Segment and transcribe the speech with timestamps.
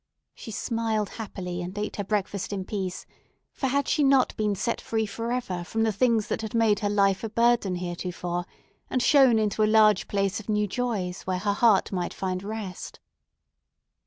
[0.33, 3.05] She smiled happily, and ate her breakfast in peace,
[3.53, 6.89] for had she not been set free forever from the things that had made her
[6.89, 8.47] life a burden heretofore,
[8.89, 12.99] and shown into a large place of new joys where her heart might find rest?